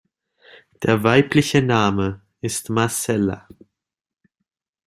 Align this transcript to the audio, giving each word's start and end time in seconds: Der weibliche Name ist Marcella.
Der 0.81 1.03
weibliche 1.03 1.61
Name 1.61 2.21
ist 2.39 2.71
Marcella. 2.71 3.47